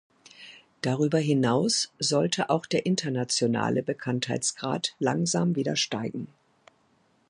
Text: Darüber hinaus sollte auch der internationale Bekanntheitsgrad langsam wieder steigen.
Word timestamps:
Darüber 0.81 1.19
hinaus 1.19 1.93
sollte 1.99 2.49
auch 2.49 2.65
der 2.65 2.87
internationale 2.87 3.83
Bekanntheitsgrad 3.83 4.95
langsam 4.97 5.55
wieder 5.55 5.75
steigen. 5.75 6.27